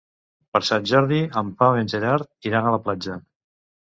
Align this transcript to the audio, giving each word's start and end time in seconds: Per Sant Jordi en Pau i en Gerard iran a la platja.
Per 0.55 0.61
Sant 0.69 0.87
Jordi 0.93 1.19
en 1.41 1.53
Pau 1.61 1.77
i 1.79 1.83
en 1.85 1.93
Gerard 1.93 2.51
iran 2.51 2.67
a 2.67 2.73
la 2.77 2.81
platja. 2.89 3.19